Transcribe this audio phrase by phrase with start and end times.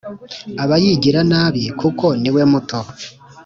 [0.63, 2.79] Aba yigira nabi kuko niwe muto